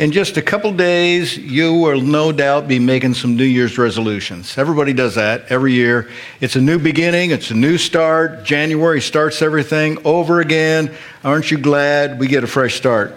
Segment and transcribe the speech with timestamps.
[0.00, 4.56] In just a couple days, you will no doubt be making some New Year's resolutions.
[4.56, 6.08] Everybody does that every year.
[6.40, 8.42] It's a new beginning, it's a new start.
[8.42, 10.90] January starts everything over again.
[11.22, 13.12] Aren't you glad we get a fresh start?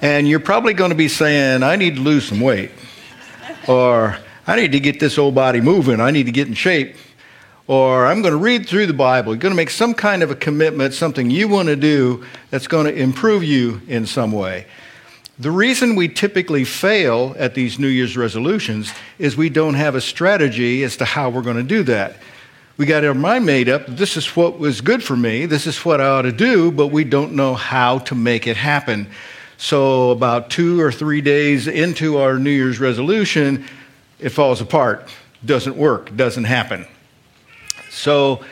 [0.00, 2.70] And you're probably going to be saying, I need to lose some weight.
[3.66, 5.98] Or I need to get this old body moving.
[5.98, 6.94] I need to get in shape.
[7.66, 9.32] Or I'm going to read through the Bible.
[9.32, 12.68] You're going to make some kind of a commitment, something you want to do that's
[12.68, 14.66] going to improve you in some way.
[15.40, 20.00] The reason we typically fail at these New Year's resolutions is we don't have a
[20.02, 22.16] strategy as to how we're going to do that.
[22.76, 25.82] We got our mind made up, this is what was good for me, this is
[25.82, 29.10] what I ought to do, but we don't know how to make it happen.
[29.56, 33.64] So, about two or three days into our New Year's resolution,
[34.18, 35.08] it falls apart,
[35.42, 36.86] doesn't work, doesn't happen.
[37.88, 38.44] So,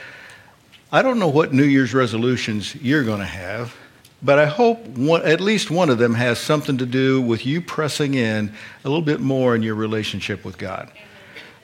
[0.90, 3.74] I don't know what New Year's resolutions you're going to have.
[4.22, 7.60] But I hope one, at least one of them has something to do with you
[7.60, 8.52] pressing in
[8.84, 10.90] a little bit more in your relationship with God.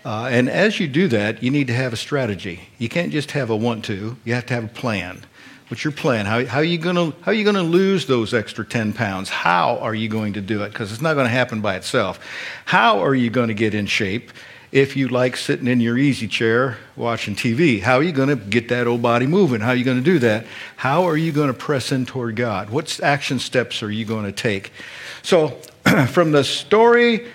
[0.05, 2.69] Uh, and as you do that, you need to have a strategy.
[2.79, 5.25] You can't just have a want to, you have to have a plan.
[5.69, 6.27] What's your plan?
[6.27, 9.31] How, how are you going to lose those extra 10 pounds?
[9.31, 10.69] How are you going to do it?
[10.69, 12.21] Because it's not going to happen by itself.
[12.67, 14.31] How are you going to get in shape?
[14.75, 17.81] If you like sitting in your easy chair watching TV?
[17.81, 19.61] How are you going to get that old body moving?
[19.61, 20.47] How are you going to do that?
[20.75, 22.71] How are you going to press in toward God?
[22.71, 24.73] What action steps are you going to take?
[25.23, 25.61] So,
[26.09, 27.29] from the story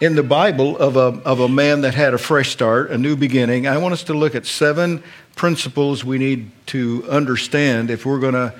[0.00, 3.14] in the Bible of a, of a man that had a fresh start, a new
[3.14, 5.02] beginning, I want us to look at seven
[5.34, 8.54] principles we need to understand if we're going to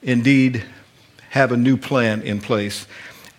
[0.00, 0.64] indeed
[1.28, 2.86] have a new plan in place.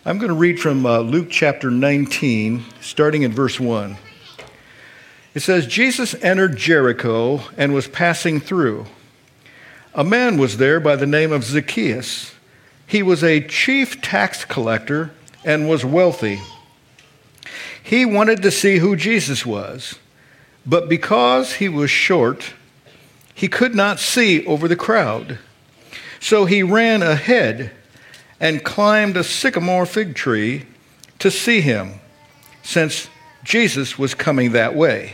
[0.06, 3.98] I'm going to read from uh, Luke chapter 19, starting in verse 1.
[5.36, 8.86] It says, Jesus entered Jericho and was passing through.
[9.94, 12.33] A man was there by the name of Zacchaeus.
[12.88, 15.11] He was a chief tax collector
[15.44, 16.39] and was wealthy.
[17.83, 20.00] He wanted to see who Jesus was,
[20.66, 22.53] but because he was short,
[23.33, 25.37] he could not see over the crowd.
[26.21, 27.71] So he ran ahead
[28.39, 30.65] and climbed a sycamore fig tree
[31.20, 31.99] to see him,
[32.64, 33.10] since
[33.43, 35.14] Jesus was coming that way.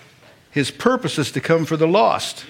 [0.51, 2.45] His purpose is to come for the lost.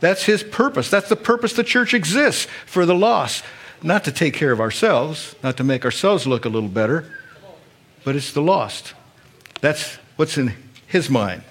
[0.00, 0.90] That's his purpose.
[0.90, 3.44] That's the purpose the church exists for the lost.
[3.82, 7.10] Not to take care of ourselves, not to make ourselves look a little better,
[8.04, 8.94] but it's the lost.
[9.60, 10.54] That's what's in
[10.86, 11.42] his mind.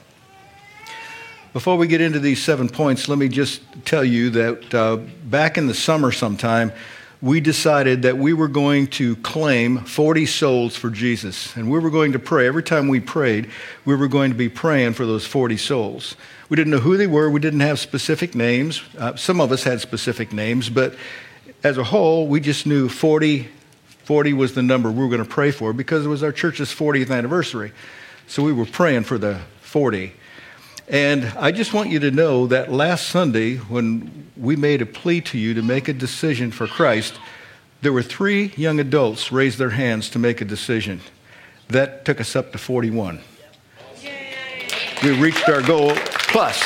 [1.52, 5.58] Before we get into these seven points, let me just tell you that uh, back
[5.58, 6.72] in the summer sometime,
[7.24, 11.56] we decided that we were going to claim 40 souls for Jesus.
[11.56, 12.48] And we were going to pray.
[12.48, 13.50] Every time we prayed,
[13.86, 16.18] we were going to be praying for those 40 souls.
[16.50, 18.84] We didn't know who they were, we didn't have specific names.
[19.00, 20.96] Uh, some of us had specific names, but
[21.64, 23.48] as a whole, we just knew 40,
[24.04, 26.76] 40 was the number we were going to pray for because it was our church's
[26.76, 27.72] 40th anniversary.
[28.28, 30.12] So we were praying for the 40.
[30.88, 35.22] And I just want you to know that last Sunday, when we made a plea
[35.22, 37.18] to you to make a decision for Christ,
[37.82, 41.02] there were three young adults raised their hands to make a decision.
[41.70, 43.22] That took us up to 41.
[45.04, 46.62] We reached our goal plus.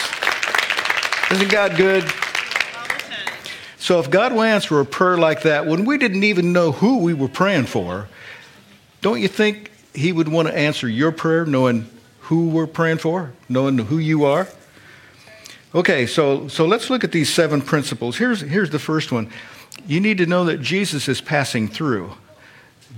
[1.32, 2.04] Isn't God good?
[3.78, 7.00] So if God will answer a prayer like that when we didn't even know who
[7.00, 8.08] we were praying for,
[9.02, 11.88] don't you think He would want to answer your prayer knowing
[12.28, 14.48] who we're praying for, knowing who you are.
[15.74, 18.18] Okay, so, so let's look at these seven principles.
[18.18, 19.30] Here's, here's the first one.
[19.86, 22.12] You need to know that Jesus is passing through.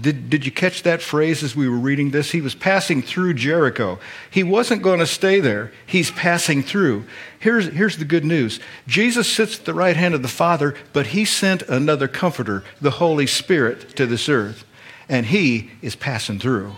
[0.02, 2.32] Did, did you catch that phrase as we were reading this?
[2.32, 4.00] He was passing through Jericho.
[4.32, 5.72] He wasn't going to stay there.
[5.86, 7.06] He's passing through.
[7.40, 11.08] Here's, here's the good news Jesus sits at the right hand of the Father, but
[11.08, 14.66] he sent another comforter, the Holy Spirit, to this earth.
[15.08, 16.74] and he is passing through.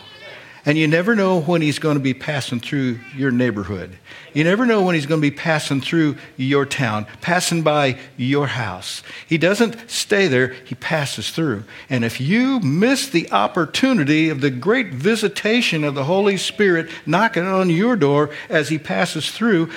[0.64, 3.98] And you never know when he's going to be passing through your neighborhood.
[4.34, 8.46] You never know when he's going to be passing through your town, passing by your
[8.46, 9.02] house.
[9.28, 11.64] He doesn't stay there, he passes through.
[11.90, 17.48] And if you miss the opportunity of the great visitation of the Holy Spirit knocking
[17.48, 19.72] on your door as he passes through,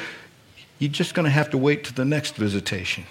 [0.78, 3.04] you're just going to have to wait to the next visitation.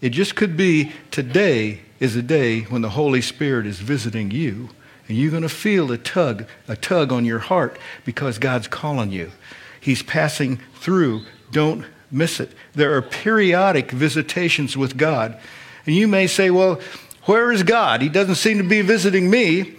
[0.00, 4.70] It just could be today is a day when the Holy Spirit is visiting you
[5.08, 9.10] and you're going to feel a tug, a tug on your heart because God's calling
[9.10, 9.32] you.
[9.80, 11.22] He's passing through.
[11.50, 12.52] Don't miss it.
[12.74, 15.38] There are periodic visitations with God.
[15.86, 16.80] And you may say, well,
[17.24, 18.02] where is God?
[18.02, 19.76] He doesn't seem to be visiting me.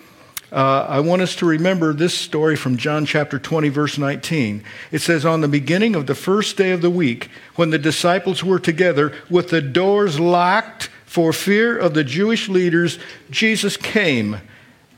[0.51, 4.63] Uh, I want us to remember this story from John chapter 20, verse 19.
[4.91, 8.43] It says, On the beginning of the first day of the week, when the disciples
[8.43, 12.97] were together with the doors locked for fear of the Jewish leaders,
[13.29, 14.37] Jesus came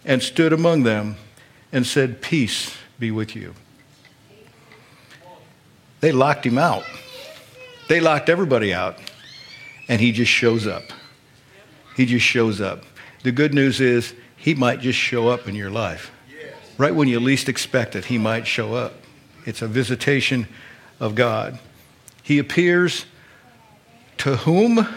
[0.06, 1.15] and stood among them
[1.71, 3.53] and said, Peace be with you.
[6.00, 6.83] They locked him out.
[7.88, 8.98] They locked everybody out.
[9.88, 10.83] And he just shows up.
[11.95, 12.83] He just shows up.
[13.24, 16.12] The good news is, he might just show up in your life.
[16.77, 18.94] Right when you least expect it, he might show up.
[19.45, 20.48] It's a visitation
[21.00, 21.59] of God.
[22.24, 23.06] He appears
[24.19, 24.88] to whom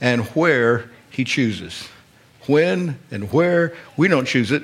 [0.00, 1.88] and where he chooses
[2.48, 3.74] when and where.
[3.96, 4.62] We don't choose it.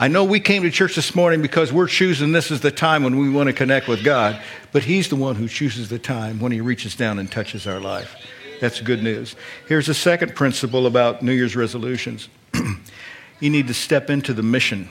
[0.00, 3.02] I know we came to church this morning because we're choosing this is the time
[3.02, 4.40] when we want to connect with God,
[4.70, 7.80] but He's the one who chooses the time when He reaches down and touches our
[7.80, 8.14] life.
[8.60, 9.34] That's good news.
[9.66, 12.28] Here's a second principle about New Year's resolutions
[13.40, 14.88] you need to step into the mission.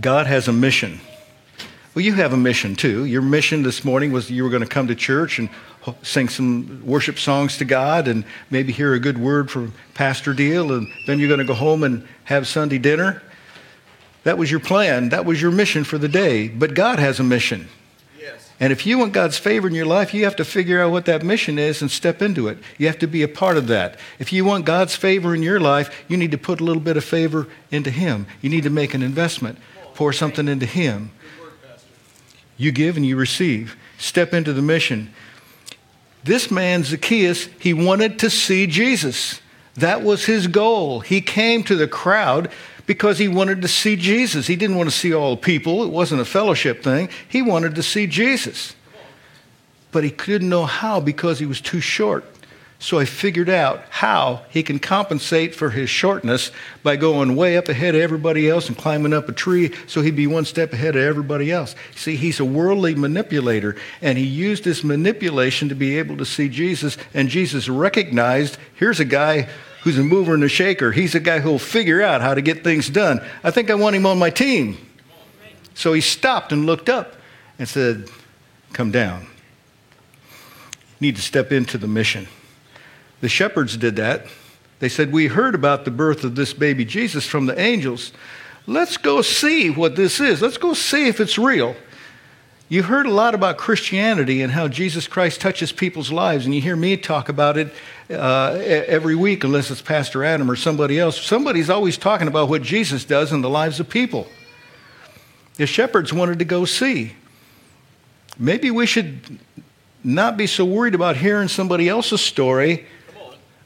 [0.00, 1.00] God has a mission.
[1.94, 3.04] Well, you have a mission too.
[3.04, 5.48] Your mission this morning was you were going to come to church and
[6.02, 10.72] sing some worship songs to God and maybe hear a good word from Pastor Deal,
[10.72, 13.22] and then you're going to go home and have Sunday dinner.
[14.24, 15.10] That was your plan.
[15.10, 16.48] That was your mission for the day.
[16.48, 17.68] But God has a mission.
[18.20, 18.50] Yes.
[18.58, 21.04] And if you want God's favor in your life, you have to figure out what
[21.04, 22.58] that mission is and step into it.
[22.76, 24.00] You have to be a part of that.
[24.18, 26.96] If you want God's favor in your life, you need to put a little bit
[26.96, 28.26] of favor into Him.
[28.42, 29.58] You need to make an investment,
[29.94, 31.12] pour something into Him.
[32.56, 33.76] You give and you receive.
[33.98, 35.12] Step into the mission.
[36.22, 39.40] This man, Zacchaeus, he wanted to see Jesus.
[39.74, 41.00] That was his goal.
[41.00, 42.50] He came to the crowd
[42.86, 44.46] because he wanted to see Jesus.
[44.46, 47.08] He didn't want to see all the people, it wasn't a fellowship thing.
[47.28, 48.74] He wanted to see Jesus.
[49.92, 52.24] But he couldn't know how because he was too short.
[52.78, 56.50] So I figured out how he can compensate for his shortness
[56.82, 60.16] by going way up ahead of everybody else and climbing up a tree so he'd
[60.16, 61.74] be one step ahead of everybody else.
[61.94, 66.48] See, he's a worldly manipulator, and he used this manipulation to be able to see
[66.48, 69.48] Jesus, and Jesus recognized here's a guy
[69.82, 70.92] who's a mover and a shaker.
[70.92, 73.24] He's a guy who'll figure out how to get things done.
[73.42, 74.76] I think I want him on my team.
[75.74, 77.16] So he stopped and looked up
[77.58, 78.08] and said,
[78.72, 79.22] Come down.
[80.98, 82.26] You need to step into the mission.
[83.20, 84.26] The shepherds did that.
[84.80, 88.12] They said, We heard about the birth of this baby Jesus from the angels.
[88.66, 90.40] Let's go see what this is.
[90.40, 91.76] Let's go see if it's real.
[92.68, 96.62] You heard a lot about Christianity and how Jesus Christ touches people's lives, and you
[96.62, 97.72] hear me talk about it
[98.10, 101.20] uh, every week, unless it's Pastor Adam or somebody else.
[101.20, 104.26] Somebody's always talking about what Jesus does in the lives of people.
[105.56, 107.12] The shepherds wanted to go see.
[108.38, 109.38] Maybe we should
[110.02, 112.86] not be so worried about hearing somebody else's story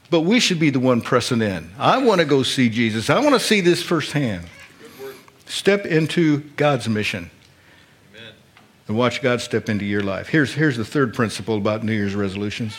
[0.09, 1.71] but we should be the one pressing in.
[1.77, 3.09] I want to go see Jesus.
[3.09, 4.45] I want to see this firsthand.
[5.45, 7.31] Step into God's mission.
[8.15, 8.33] Amen.
[8.87, 10.27] And watch God step into your life.
[10.27, 12.75] Here's, here's the third principle about New Year's resolutions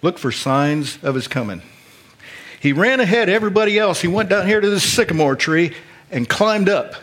[0.00, 1.60] look for signs of his coming.
[2.60, 4.00] He ran ahead of everybody else.
[4.00, 5.74] He went down here to this sycamore tree
[6.10, 6.94] and climbed up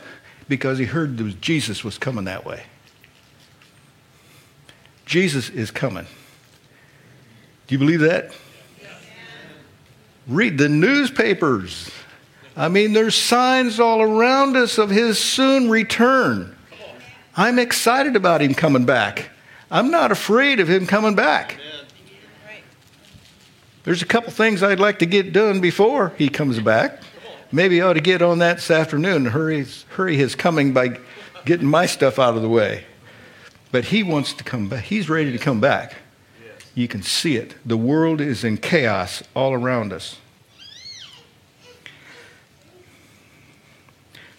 [0.47, 2.63] because he heard Jesus was coming that way.
[5.05, 6.07] Jesus is coming.
[7.67, 8.31] Do you believe that?
[10.27, 11.91] Read the newspapers.
[12.57, 16.55] I mean, there's signs all around us of his soon return.
[17.35, 19.29] I'm excited about him coming back.
[19.69, 21.57] I'm not afraid of him coming back.
[23.83, 27.01] There's a couple things I'd like to get done before he comes back.
[27.51, 30.99] Maybe I ought to get on that this afternoon and hurry, hurry his coming by
[31.45, 32.85] getting my stuff out of the way.
[33.71, 34.85] But he wants to come back.
[34.85, 35.93] He's ready to come back.
[36.75, 37.55] You can see it.
[37.65, 40.17] The world is in chaos all around us.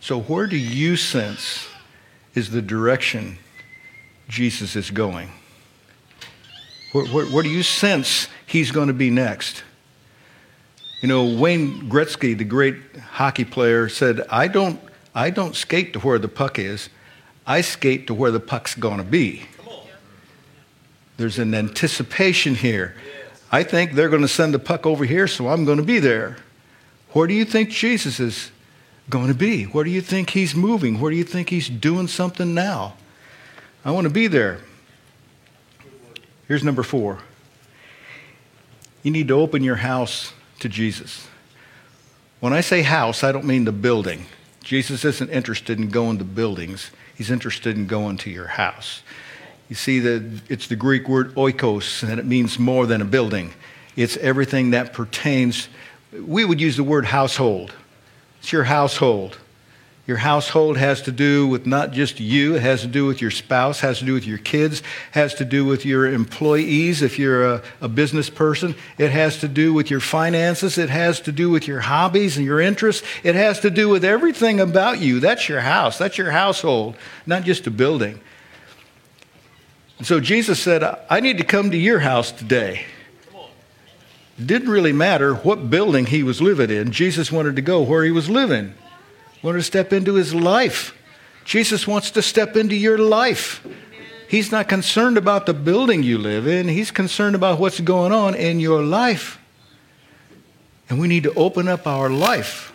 [0.00, 1.66] So, where do you sense
[2.34, 3.38] is the direction
[4.28, 5.30] Jesus is going?
[6.92, 9.64] Where, where, where do you sense he's going to be next?
[11.00, 12.76] You know, Wayne Gretzky, the great
[13.12, 14.80] hockey player, said, I don't,
[15.14, 16.88] I don't skate to where the puck is.
[17.46, 19.42] I skate to where the puck's going to be.
[21.16, 22.94] There's an anticipation here.
[23.50, 25.98] I think they're going to send the puck over here, so I'm going to be
[25.98, 26.36] there.
[27.12, 28.50] Where do you think Jesus is
[29.08, 29.64] going to be?
[29.64, 31.00] Where do you think he's moving?
[31.00, 32.94] Where do you think he's doing something now?
[33.84, 34.58] I want to be there.
[36.48, 37.20] Here's number four
[39.02, 41.28] you need to open your house to Jesus.
[42.40, 44.26] When I say house, I don't mean the building.
[44.62, 49.02] Jesus isn't interested in going to buildings, he's interested in going to your house.
[49.68, 53.52] You see, that it's the Greek word oikos, and it means more than a building.
[53.96, 55.68] It's everything that pertains.
[56.12, 57.72] We would use the word household.
[58.40, 59.38] It's your household.
[60.06, 63.32] Your household has to do with not just you, it has to do with your
[63.32, 67.54] spouse, has to do with your kids, has to do with your employees if you're
[67.54, 68.76] a, a, business person.
[68.98, 72.46] It has to do with your finances, it has to do with your hobbies and
[72.46, 73.04] your interests.
[73.24, 75.18] It has to do with everything about you.
[75.18, 76.94] That's your house, that's your household,
[77.26, 78.20] not just a building.
[79.98, 82.84] And so Jesus said, I need to come to your house today.
[84.44, 86.92] Didn't really matter what building he was living in.
[86.92, 88.74] Jesus wanted to go where he was living
[89.46, 90.92] wanted to step into his life.
[91.44, 93.64] Jesus wants to step into your life.
[94.28, 98.34] He's not concerned about the building you live in, he's concerned about what's going on
[98.34, 99.38] in your life.
[100.88, 102.72] And we need to open up our life,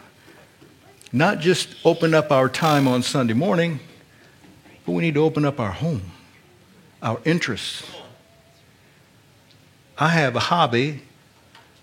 [1.12, 3.82] not just open up our time on Sunday morning,
[4.86, 6.04] but we need to open up our home,
[7.02, 7.84] our interests.
[9.98, 11.02] I have a hobby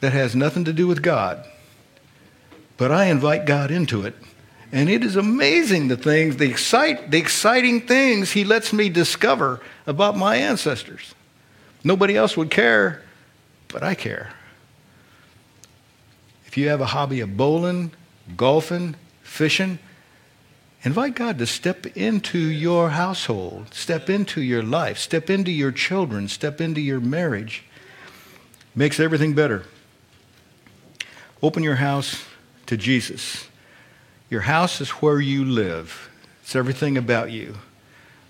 [0.00, 1.44] that has nothing to do with God,
[2.76, 4.14] but I invite God into it
[4.70, 9.60] and it is amazing the things, the, excite, the exciting things he lets me discover
[9.86, 11.14] about my ancestors.
[11.82, 13.02] Nobody else would care,
[13.68, 14.32] but I care.
[16.46, 17.92] If you have a hobby of bowling,
[18.36, 19.78] golfing, fishing,
[20.82, 26.28] invite God to step into your household, step into your life, step into your children,
[26.28, 27.64] step into your marriage.
[28.74, 29.64] Makes everything better.
[31.42, 32.24] Open your house
[32.66, 33.48] to Jesus.
[34.30, 36.10] Your house is where you live,
[36.42, 37.56] it's everything about you.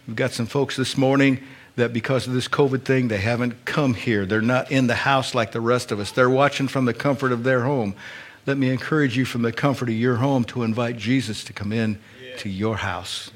[0.06, 1.40] We've got some folks this morning
[1.76, 4.26] that because of this COVID thing, they haven't come here.
[4.26, 6.10] They're not in the house like the rest of us.
[6.10, 7.94] They're watching from the comfort of their home.
[8.46, 11.72] Let me encourage you from the comfort of your home to invite Jesus to come
[11.72, 11.98] in.
[12.38, 13.30] To your house.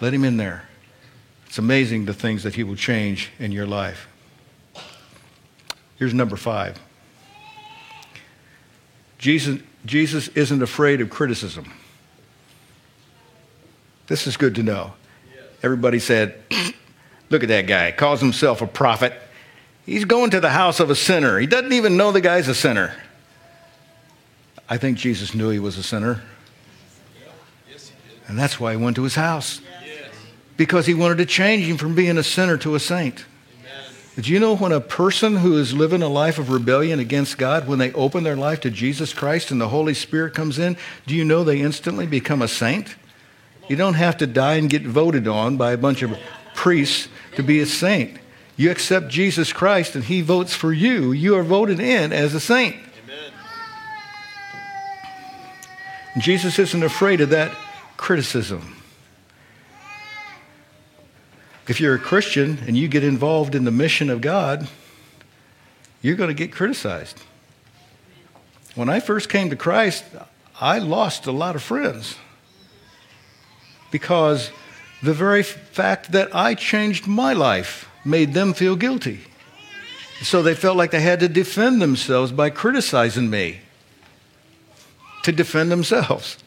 [0.00, 0.68] Let him in there.
[1.46, 4.08] It's amazing the things that he will change in your life.
[5.96, 6.78] Here's number five
[9.18, 11.72] Jesus, Jesus isn't afraid of criticism.
[14.06, 14.92] This is good to know.
[15.62, 16.36] Everybody said,
[17.30, 19.12] Look at that guy, calls himself a prophet.
[19.84, 21.38] He's going to the house of a sinner.
[21.38, 22.94] He doesn't even know the guy's a sinner.
[24.68, 26.22] I think Jesus knew he was a sinner.
[28.28, 29.60] And that's why he went to his house.
[30.56, 33.24] Because he wanted to change him from being a sinner to a saint.
[34.18, 37.68] Do you know when a person who is living a life of rebellion against God,
[37.68, 41.14] when they open their life to Jesus Christ and the Holy Spirit comes in, do
[41.14, 42.96] you know they instantly become a saint?
[43.68, 46.16] You don't have to die and get voted on by a bunch of
[46.54, 48.18] priests to be a saint.
[48.56, 51.12] You accept Jesus Christ and he votes for you.
[51.12, 52.76] You are voted in as a saint.
[53.04, 53.32] Amen.
[56.22, 57.54] Jesus isn't afraid of that
[57.96, 58.76] criticism.
[61.68, 64.68] If you're a Christian and you get involved in the mission of God,
[66.00, 67.20] you're going to get criticized.
[68.74, 70.04] When I first came to Christ,
[70.60, 72.16] I lost a lot of friends
[73.90, 74.50] because
[75.02, 79.20] the very fact that I changed my life made them feel guilty.
[80.22, 83.60] So they felt like they had to defend themselves by criticizing me
[85.24, 86.38] to defend themselves.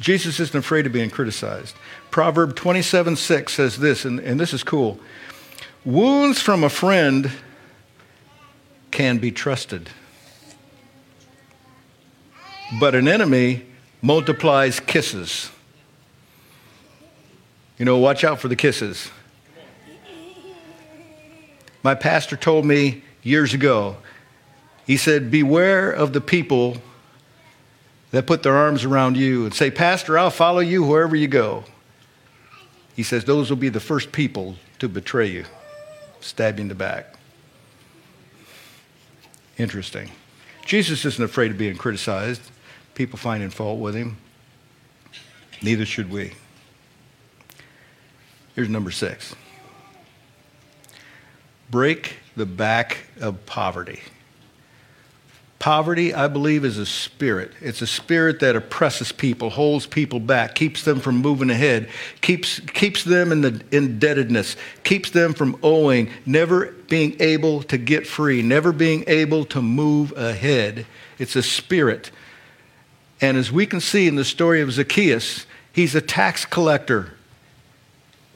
[0.00, 1.76] Jesus isn't afraid of being criticized.
[2.10, 4.98] Proverb 27 6 says this, and, and this is cool
[5.84, 7.30] Wounds from a friend
[8.90, 9.90] can be trusted,
[12.78, 13.66] but an enemy
[14.00, 15.50] multiplies kisses.
[17.78, 19.10] You know, watch out for the kisses.
[21.82, 23.96] My pastor told me years ago,
[24.86, 26.78] he said, Beware of the people
[28.14, 31.64] that put their arms around you and say, Pastor, I'll follow you wherever you go.
[32.94, 35.46] He says, Those will be the first people to betray you,
[36.20, 37.16] stab you in the back.
[39.58, 40.12] Interesting.
[40.64, 42.40] Jesus isn't afraid of being criticized
[42.94, 44.16] people finding fault with him.
[45.60, 46.34] Neither should we.
[48.54, 49.34] Here's number six
[51.68, 53.98] break the back of poverty.
[55.64, 57.50] Poverty, I believe, is a spirit.
[57.62, 61.88] It's a spirit that oppresses people, holds people back, keeps them from moving ahead,
[62.20, 68.06] keeps, keeps them in the indebtedness, keeps them from owing, never being able to get
[68.06, 70.84] free, never being able to move ahead.
[71.18, 72.10] It's a spirit.
[73.22, 77.14] And as we can see in the story of Zacchaeus, he's a tax collector.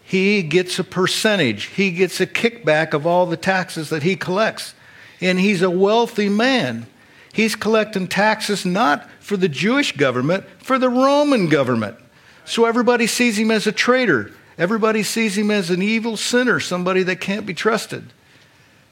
[0.03, 4.73] He gets a percentage, he gets a kickback of all the taxes that he collects.
[5.21, 6.87] And he's a wealthy man.
[7.33, 11.97] He's collecting taxes not for the Jewish government, for the Roman government.
[12.45, 14.33] So everybody sees him as a traitor.
[14.57, 18.13] Everybody sees him as an evil sinner, somebody that can't be trusted.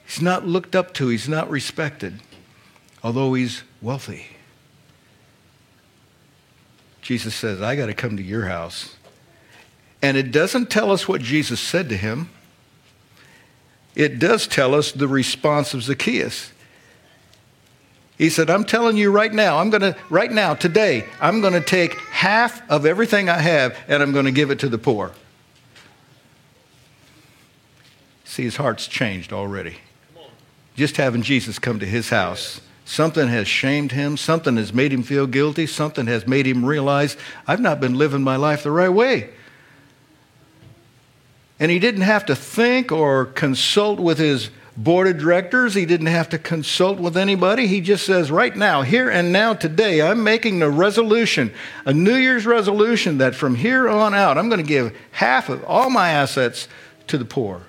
[0.07, 2.21] He's not looked up to, he's not respected,
[3.03, 4.27] although he's wealthy.
[7.03, 8.97] Jesus says, I got to come to your house.
[10.03, 12.31] And it doesn't tell us what Jesus said to him.
[13.95, 16.53] It does tell us the response of Zacchaeus.
[18.19, 21.53] He said, I'm telling you right now, I'm going to, right now, today, I'm going
[21.53, 24.79] to take half of everything I have and I'm going to give it to the
[24.79, 25.13] poor.
[28.25, 29.77] See, his heart's changed already.
[30.77, 32.61] Just having Jesus come to his house.
[32.87, 34.17] Something has shamed him.
[34.17, 35.67] Something has made him feel guilty.
[35.67, 39.31] Something has made him realize, I've not been living my life the right way.
[41.59, 45.75] And he didn't have to think or consult with his board of directors.
[45.75, 47.67] He didn't have to consult with anybody.
[47.67, 51.53] He just says, right now, here and now, today, I'm making a resolution,
[51.85, 55.65] a New Year's resolution that from here on out, I'm going to give half of
[55.65, 56.69] all my assets
[57.07, 57.63] to the poor.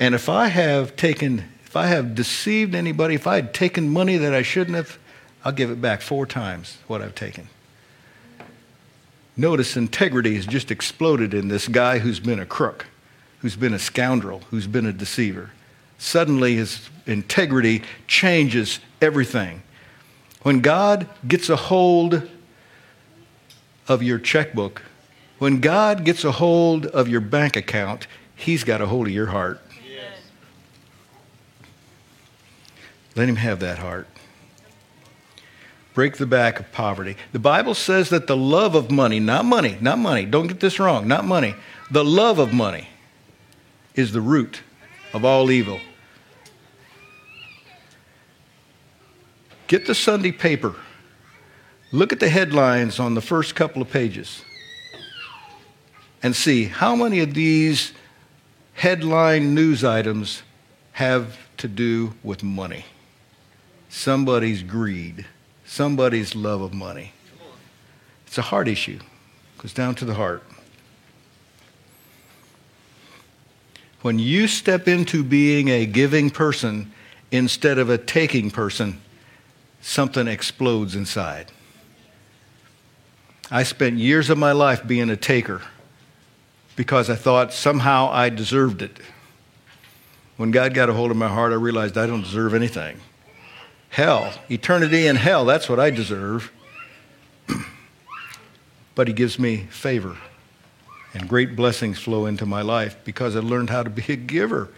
[0.00, 4.16] And if I have taken, if I have deceived anybody, if I had taken money
[4.16, 4.98] that I shouldn't have,
[5.44, 7.48] I'll give it back four times what I've taken.
[9.36, 12.86] Notice integrity has just exploded in this guy who's been a crook
[13.40, 15.50] who's been a scoundrel, who's been a deceiver.
[15.98, 19.62] Suddenly, his integrity changes everything.
[20.42, 22.28] When God gets a hold
[23.88, 24.82] of your checkbook,
[25.38, 29.26] when God gets a hold of your bank account, He's got a hold of your
[29.26, 29.60] heart.
[29.84, 30.18] Yes.
[33.16, 34.06] Let Him have that heart.
[35.94, 37.16] Break the back of poverty.
[37.32, 40.78] The Bible says that the love of money, not money, not money, don't get this
[40.78, 41.56] wrong, not money,
[41.90, 42.88] the love of money
[43.94, 44.62] is the root
[45.12, 45.80] of all evil.
[49.66, 50.74] Get the Sunday paper.
[51.92, 54.42] Look at the headlines on the first couple of pages
[56.22, 57.92] and see how many of these
[58.74, 60.42] headline news items
[60.92, 62.84] have to do with money.
[63.88, 65.26] Somebody's greed,
[65.64, 67.12] somebody's love of money.
[68.26, 70.42] It's a heart issue, it goes down to the heart.
[74.00, 76.92] When you step into being a giving person
[77.30, 79.00] instead of a taking person,
[79.80, 81.50] something explodes inside.
[83.50, 85.62] I spent years of my life being a taker
[86.76, 88.98] because I thought somehow I deserved it.
[90.36, 93.00] When God got a hold of my heart, I realized I don't deserve anything.
[93.88, 96.52] Hell, eternity in hell, that's what I deserve.
[98.94, 100.16] but He gives me favor
[101.14, 104.68] and great blessings flow into my life because I learned how to be a giver.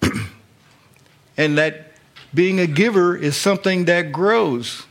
[1.36, 1.92] and that
[2.32, 4.86] being a giver is something that grows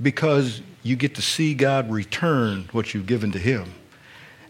[0.00, 3.72] because you get to see God return what you've given to Him.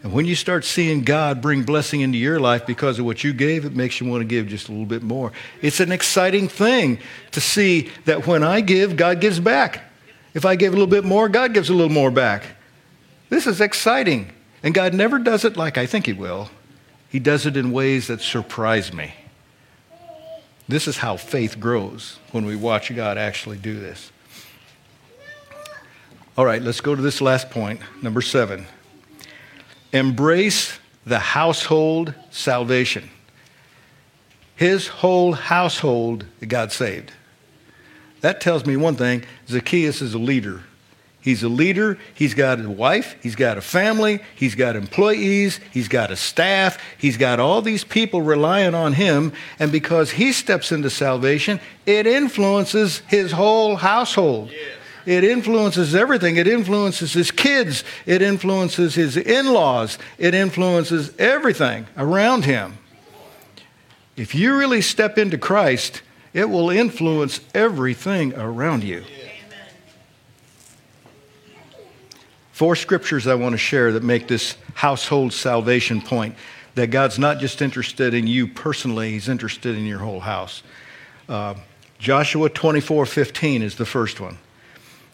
[0.03, 3.31] And when you start seeing God bring blessing into your life because of what you
[3.31, 5.31] gave, it makes you want to give just a little bit more.
[5.61, 6.99] It's an exciting thing
[7.31, 9.89] to see that when I give, God gives back.
[10.33, 12.43] If I give a little bit more, God gives a little more back.
[13.29, 14.31] This is exciting.
[14.63, 16.49] And God never does it like I think He will,
[17.09, 19.13] He does it in ways that surprise me.
[20.67, 24.11] This is how faith grows when we watch God actually do this.
[26.37, 28.65] All right, let's go to this last point, number seven.
[29.91, 33.09] Embrace the household salvation.
[34.55, 37.11] His whole household God saved.
[38.21, 40.63] That tells me one thing Zacchaeus is a leader
[41.23, 41.97] He's a leader.
[42.13, 43.15] He's got a wife.
[43.23, 44.19] He's got a family.
[44.35, 45.61] He's got employees.
[45.71, 46.77] He's got a staff.
[46.97, 49.31] He's got all these people relying on him.
[49.57, 54.51] And because he steps into salvation, it influences his whole household.
[55.05, 56.35] It influences everything.
[56.35, 57.85] It influences his kids.
[58.05, 59.97] It influences his in laws.
[60.17, 62.77] It influences everything around him.
[64.17, 66.01] If you really step into Christ,
[66.33, 69.05] it will influence everything around you.
[72.53, 76.35] Four scriptures I want to share that make this household salvation point
[76.75, 80.61] that God's not just interested in you personally, He's interested in your whole house.
[81.27, 81.55] Uh,
[81.97, 84.37] Joshua 24 15 is the first one.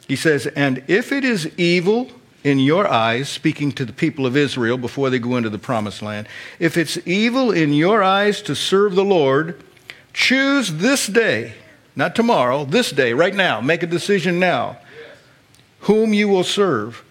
[0.05, 2.11] He says, And if it is evil
[2.43, 6.01] in your eyes, speaking to the people of Israel before they go into the promised
[6.01, 6.27] land,
[6.59, 9.63] if it's evil in your eyes to serve the Lord,
[10.11, 11.53] choose this day,
[11.95, 14.77] not tomorrow, this day, right now, make a decision now,
[15.81, 17.05] whom you will serve.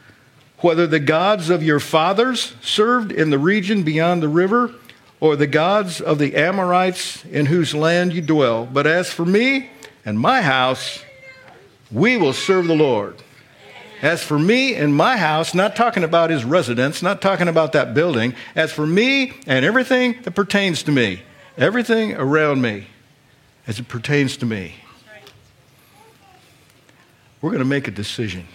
[0.60, 4.74] Whether the gods of your fathers served in the region beyond the river,
[5.20, 8.66] or the gods of the Amorites in whose land you dwell.
[8.66, 9.70] But as for me
[10.04, 11.02] and my house,
[11.90, 13.16] we will serve the Lord.
[14.00, 17.94] As for me and my house, not talking about his residence, not talking about that
[17.94, 21.22] building, as for me and everything that pertains to me,
[21.56, 22.86] everything around me,
[23.66, 24.76] as it pertains to me,
[27.40, 28.46] we're going to make a decision.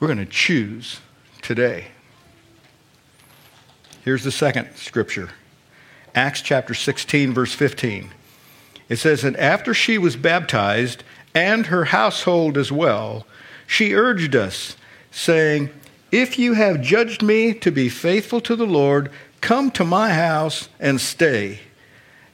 [0.00, 1.00] We're going to choose
[1.42, 1.88] today.
[4.02, 5.28] Here's the second scripture
[6.14, 8.10] Acts chapter 16, verse 15.
[8.88, 13.26] It says, And after she was baptized, and her household as well,
[13.66, 14.74] she urged us,
[15.10, 15.68] saying,
[16.10, 20.70] If you have judged me to be faithful to the Lord, come to my house
[20.80, 21.60] and stay.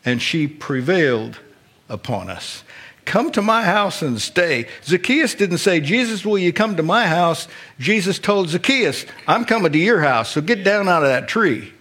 [0.05, 1.41] And she prevailed
[1.89, 2.63] upon us.
[3.07, 4.67] Come to my house and stay.
[4.83, 7.47] Zacchaeus didn't say, Jesus, will you come to my house?
[7.79, 11.73] Jesus told Zacchaeus, I'm coming to your house, so get down out of that tree.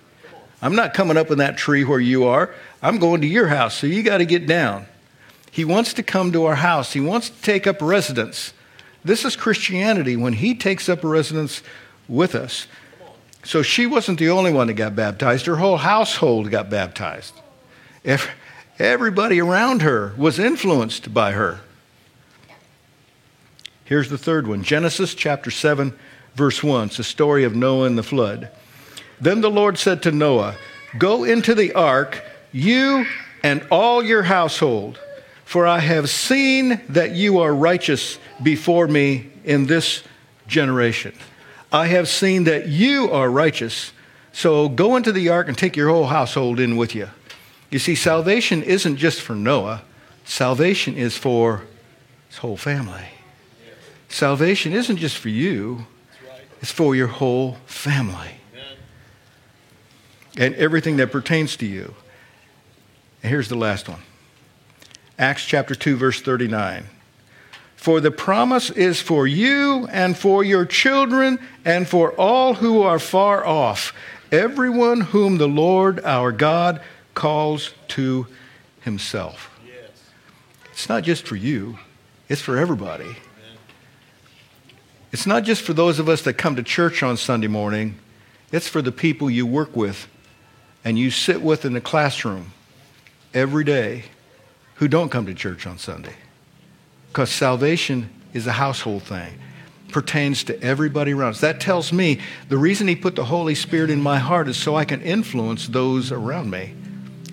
[0.62, 2.54] I'm not coming up in that tree where you are.
[2.82, 4.86] I'm going to your house, so you got to get down.
[5.50, 8.54] He wants to come to our house, He wants to take up residence.
[9.04, 11.64] This is Christianity when He takes up residence
[12.08, 12.68] with us.
[13.44, 17.34] So she wasn't the only one that got baptized, her whole household got baptized.
[18.78, 21.62] Everybody around her was influenced by her.
[23.86, 25.94] Here's the third one Genesis chapter 7,
[26.36, 26.88] verse 1.
[26.88, 28.50] It's the story of Noah and the flood.
[29.22, 30.56] Then the Lord said to Noah,
[30.98, 33.06] Go into the ark, you
[33.44, 35.00] and all your household,
[35.46, 40.04] for I have seen that you are righteous before me in this
[40.48, 41.14] generation.
[41.72, 43.92] I have seen that you are righteous.
[44.34, 47.10] So go into the ark and take your whole household in with you.
[47.76, 49.84] You see, salvation isn't just for Noah,
[50.24, 51.64] salvation is for
[52.30, 53.10] his whole family.
[54.08, 55.86] Salvation isn't just for you,
[56.62, 58.40] it's for your whole family
[60.38, 61.94] and everything that pertains to you.
[63.22, 64.04] And here's the last one
[65.20, 66.86] Acts chapter 2, verse 39.
[67.76, 73.00] For the promise is for you and for your children and for all who are
[73.00, 73.92] far off,
[74.32, 76.80] everyone whom the Lord our God
[77.16, 78.28] calls to
[78.82, 79.50] himself.
[79.66, 79.90] Yes.
[80.72, 81.80] It's not just for you,
[82.30, 83.16] it's for everybody.
[85.12, 87.98] It's not just for those of us that come to church on Sunday morning,
[88.52, 90.08] it's for the people you work with
[90.84, 92.52] and you sit with in the classroom
[93.34, 94.04] every day
[94.76, 96.16] who don't come to church on Sunday.
[97.08, 99.40] Because salvation is a household thing,
[99.90, 101.42] pertains to everybody around us.
[101.42, 104.76] That tells me the reason He put the Holy Spirit in my heart is so
[104.76, 106.76] I can influence those around me,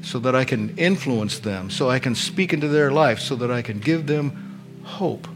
[0.03, 3.51] so that I can influence them, so I can speak into their life, so that
[3.51, 5.27] I can give them hope.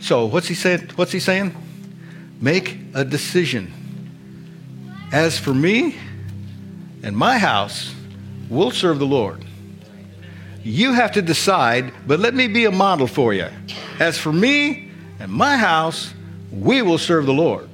[0.00, 0.90] So, what's he saying?
[0.96, 1.54] What's he saying?
[2.40, 3.72] Make a decision.
[5.12, 5.96] As for me
[7.02, 7.94] and my house,
[8.50, 9.44] we'll serve the Lord.
[10.62, 13.48] You have to decide, but let me be a model for you.
[14.00, 16.12] As for me and my house,
[16.50, 17.68] we will serve the Lord.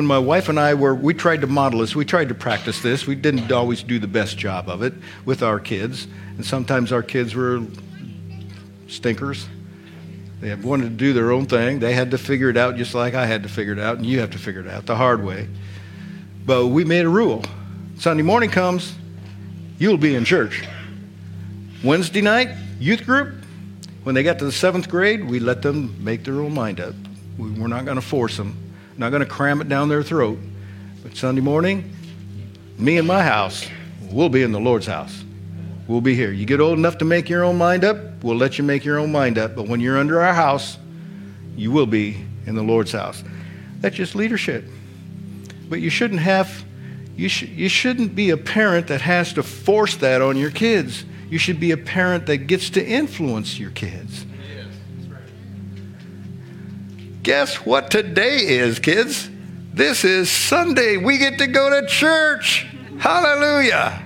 [0.00, 2.80] When my wife and I were, we tried to model this, we tried to practice
[2.80, 3.06] this.
[3.06, 4.94] We didn't always do the best job of it
[5.26, 6.08] with our kids.
[6.36, 7.60] And sometimes our kids were
[8.88, 9.46] stinkers.
[10.40, 11.80] They wanted to do their own thing.
[11.80, 14.06] They had to figure it out just like I had to figure it out, and
[14.06, 15.46] you have to figure it out the hard way.
[16.46, 17.44] But we made a rule.
[17.98, 18.94] Sunday morning comes,
[19.78, 20.66] you'll be in church.
[21.84, 23.34] Wednesday night, youth group,
[24.04, 26.94] when they got to the seventh grade, we let them make their own mind up.
[27.36, 28.69] We're not going to force them,
[29.00, 30.38] not going to cram it down their throat.
[31.02, 31.92] But Sunday morning,
[32.78, 33.66] me and my house,
[34.12, 35.24] we'll be in the Lord's house
[35.90, 36.30] we'll be here.
[36.30, 38.98] You get old enough to make your own mind up, we'll let you make your
[38.98, 39.56] own mind up.
[39.56, 40.78] But when you're under our house,
[41.56, 43.24] you will be in the Lord's house.
[43.80, 44.64] That's just leadership.
[45.68, 46.64] But you shouldn't have,
[47.16, 51.04] you, sh- you shouldn't be a parent that has to force that on your kids.
[51.28, 54.24] You should be a parent that gets to influence your kids.
[57.22, 59.28] Guess what today is, kids?
[59.74, 60.96] This is Sunday.
[60.96, 62.66] We get to go to church.
[62.98, 64.02] Hallelujah.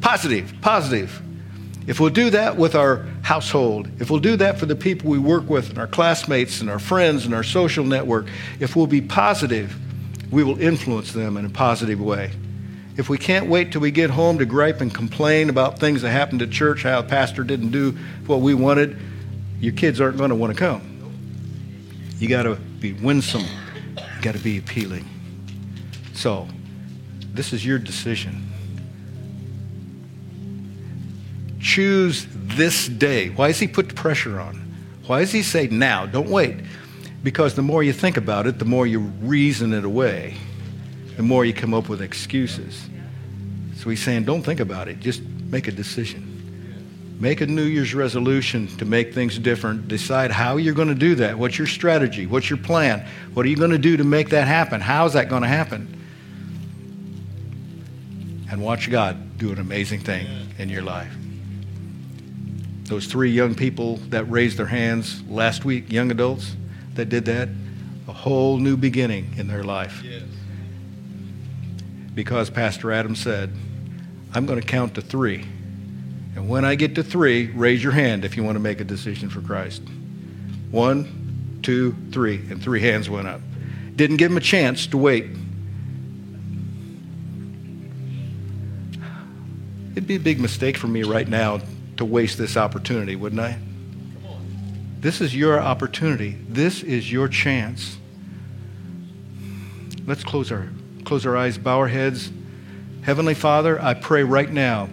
[0.00, 1.20] Positive, positive.
[1.86, 5.18] If we'll do that with our household, if we'll do that for the people we
[5.18, 8.26] work with and our classmates and our friends and our social network,
[8.58, 9.76] if we'll be positive,
[10.32, 12.30] we will influence them in a positive way.
[12.96, 16.10] If we can't wait till we get home to gripe and complain about things that
[16.10, 17.92] happened at church, how the pastor didn't do
[18.26, 18.96] what we wanted,
[19.60, 20.95] your kids aren't going to want to come.
[22.18, 23.44] You got to be winsome.
[23.96, 25.04] You got to be appealing.
[26.14, 26.48] So,
[27.34, 28.50] this is your decision.
[31.60, 33.28] Choose this day.
[33.30, 34.56] Why does he put pressure on?
[35.06, 36.06] Why does he say now?
[36.06, 36.56] Don't wait.
[37.22, 40.36] Because the more you think about it, the more you reason it away,
[41.16, 42.88] the more you come up with excuses.
[43.76, 45.00] So he's saying, don't think about it.
[45.00, 46.35] Just make a decision.
[47.18, 49.88] Make a New Year's resolution to make things different.
[49.88, 51.38] Decide how you're going to do that.
[51.38, 52.26] What's your strategy?
[52.26, 53.06] What's your plan?
[53.32, 54.82] What are you going to do to make that happen?
[54.82, 55.92] How is that going to happen?
[58.50, 60.26] And watch God do an amazing thing
[60.58, 61.14] in your life.
[62.84, 66.54] Those three young people that raised their hands last week, young adults
[66.94, 67.48] that did that,
[68.08, 70.02] a whole new beginning in their life.
[70.04, 70.22] Yes.
[72.14, 73.52] Because Pastor Adam said,
[74.34, 75.46] I'm going to count to three
[76.36, 78.84] and when I get to three, raise your hand if you want to make a
[78.84, 79.82] decision for Christ.
[80.70, 82.36] One, two, three.
[82.50, 83.40] And three hands went up.
[83.96, 85.30] Didn't give him a chance to wait.
[89.92, 91.62] It'd be a big mistake for me right now
[91.96, 93.58] to waste this opportunity, wouldn't I?
[95.00, 96.36] This is your opportunity.
[96.50, 97.96] This is your chance.
[100.06, 100.68] Let's close our,
[101.04, 102.30] close our eyes, bow our heads.
[103.00, 104.90] Heavenly Father, I pray right now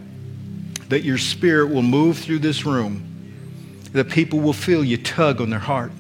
[0.94, 3.04] that your spirit will move through this room,
[3.94, 5.92] that people will feel you tug on their heart.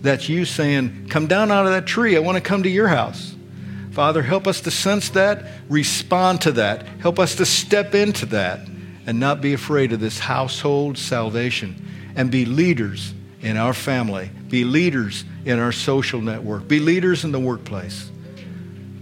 [0.00, 2.16] That's you saying, Come down out of that tree.
[2.16, 3.34] I want to come to your house.
[3.90, 6.86] Father, help us to sense that, respond to that.
[7.00, 8.66] Help us to step into that
[9.04, 14.64] and not be afraid of this household salvation and be leaders in our family, be
[14.64, 18.10] leaders in our social network, be leaders in the workplace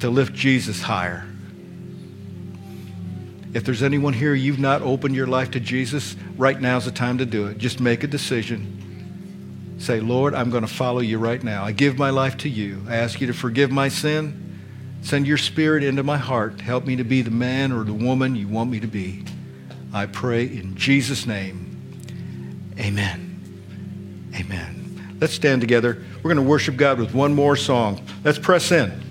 [0.00, 1.24] to lift Jesus higher.
[3.54, 7.18] If there's anyone here you've not opened your life to Jesus, right now's the time
[7.18, 7.58] to do it.
[7.58, 9.76] Just make a decision.
[9.78, 11.64] Say, Lord, I'm going to follow you right now.
[11.64, 12.82] I give my life to you.
[12.88, 14.42] I ask you to forgive my sin.
[15.02, 16.60] Send your spirit into my heart.
[16.60, 19.24] Help me to be the man or the woman you want me to be.
[19.92, 21.62] I pray in Jesus' name.
[22.78, 24.32] Amen.
[24.34, 25.16] Amen.
[25.20, 26.02] Let's stand together.
[26.16, 28.04] We're going to worship God with one more song.
[28.24, 29.05] Let's press in.